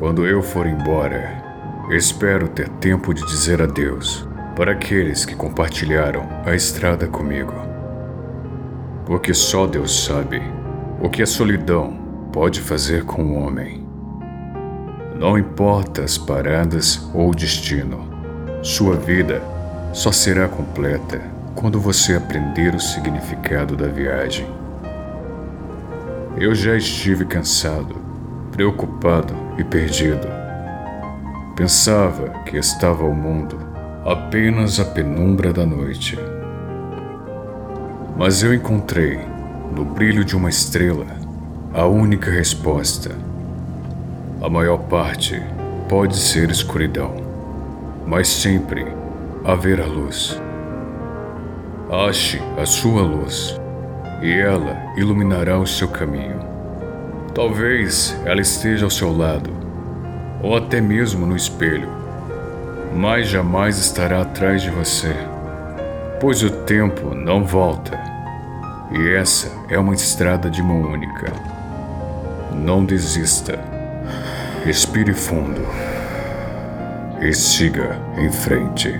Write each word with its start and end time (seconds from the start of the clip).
Quando 0.00 0.26
eu 0.26 0.40
for 0.40 0.66
embora, 0.66 1.30
espero 1.90 2.48
ter 2.48 2.70
tempo 2.70 3.12
de 3.12 3.22
dizer 3.26 3.60
adeus 3.60 4.26
para 4.56 4.72
aqueles 4.72 5.26
que 5.26 5.34
compartilharam 5.34 6.26
a 6.46 6.54
estrada 6.54 7.06
comigo. 7.06 7.52
Porque 9.04 9.34
só 9.34 9.66
Deus 9.66 10.06
sabe 10.06 10.40
o 11.02 11.10
que 11.10 11.22
a 11.22 11.26
solidão 11.26 11.92
pode 12.32 12.62
fazer 12.62 13.04
com 13.04 13.22
o 13.22 13.34
homem. 13.34 13.86
Não 15.16 15.36
importa 15.36 16.00
as 16.00 16.16
paradas 16.16 17.06
ou 17.12 17.28
o 17.28 17.34
destino, 17.34 18.08
sua 18.62 18.96
vida 18.96 19.42
só 19.92 20.10
será 20.10 20.48
completa 20.48 21.20
quando 21.54 21.78
você 21.78 22.14
aprender 22.14 22.74
o 22.74 22.80
significado 22.80 23.76
da 23.76 23.88
viagem. 23.88 24.46
Eu 26.38 26.54
já 26.54 26.74
estive 26.74 27.26
cansado, 27.26 27.96
preocupado 28.50 29.49
e 29.60 29.64
perdido. 29.64 30.26
Pensava 31.54 32.30
que 32.46 32.56
estava 32.56 33.04
ao 33.04 33.12
mundo 33.12 33.58
apenas 34.04 34.80
a 34.80 34.84
penumbra 34.84 35.52
da 35.52 35.66
noite. 35.66 36.18
Mas 38.16 38.42
eu 38.42 38.54
encontrei, 38.54 39.20
no 39.74 39.84
brilho 39.84 40.24
de 40.24 40.34
uma 40.34 40.48
estrela, 40.48 41.06
a 41.74 41.84
única 41.86 42.30
resposta. 42.30 43.14
A 44.42 44.48
maior 44.48 44.78
parte 44.78 45.40
pode 45.88 46.16
ser 46.16 46.50
escuridão, 46.50 47.14
mas 48.06 48.28
sempre 48.28 48.86
haverá 49.44 49.84
luz. 49.84 50.40
Ache 52.08 52.40
a 52.56 52.64
sua 52.64 53.02
luz 53.02 53.60
e 54.22 54.32
ela 54.32 54.76
iluminará 54.96 55.58
o 55.58 55.66
seu 55.66 55.88
caminho. 55.88 56.40
Talvez 57.34 58.16
ela 58.24 58.40
esteja 58.40 58.84
ao 58.84 58.90
seu 58.90 59.16
lado, 59.16 59.50
ou 60.42 60.56
até 60.56 60.80
mesmo 60.80 61.24
no 61.24 61.36
espelho, 61.36 61.88
mas 62.94 63.28
jamais 63.28 63.78
estará 63.78 64.22
atrás 64.22 64.62
de 64.62 64.70
você, 64.70 65.14
pois 66.20 66.42
o 66.42 66.50
tempo 66.50 67.14
não 67.14 67.44
volta. 67.44 67.98
E 68.92 69.14
essa 69.14 69.48
é 69.68 69.78
uma 69.78 69.94
estrada 69.94 70.50
de 70.50 70.60
mão 70.60 70.82
única. 70.82 71.32
Não 72.52 72.84
desista. 72.84 73.58
Respire 74.64 75.14
fundo 75.14 75.64
e 77.20 77.32
siga 77.32 77.96
em 78.18 78.30
frente. 78.32 78.98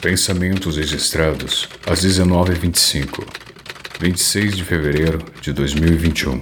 Pensamentos 0.00 0.76
registrados 0.76 1.68
às 1.86 2.04
19h25, 2.04 3.26
26 3.98 4.56
de 4.56 4.62
fevereiro 4.62 5.18
de 5.40 5.52
2021. 5.52 6.40